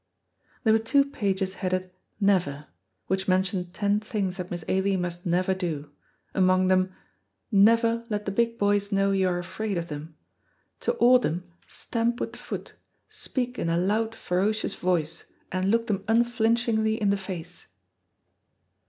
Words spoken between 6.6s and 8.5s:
them, "Never let the